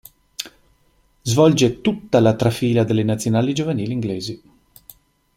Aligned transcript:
Svolge 1.21 1.81
tutta 1.81 2.19
la 2.21 2.35
trafila 2.35 2.83
delle 2.83 3.03
nazionali 3.03 3.53
giovanili 3.53 3.93
inglesi. 3.93 4.41